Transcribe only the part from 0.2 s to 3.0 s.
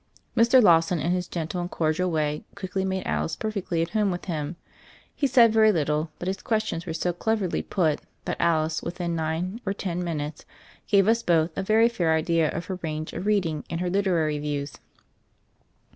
Mr. Lawson, in his gentle and cordial way, quickly